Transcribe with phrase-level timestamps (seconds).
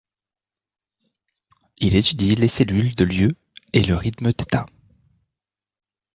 [1.77, 3.35] Il étudie les cellules de lieu
[3.71, 4.65] et le rythme thêta.